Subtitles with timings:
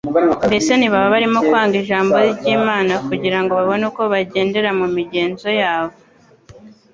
[0.47, 5.95] Mbese ntibaba barimo kwanga ijambo ry’Imana kugira ngo babone uko bagendera mu migenzo yabo